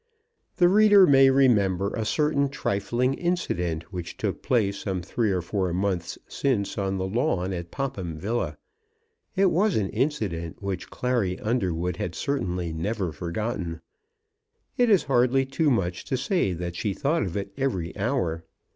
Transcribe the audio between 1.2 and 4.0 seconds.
remember a certain trifling incident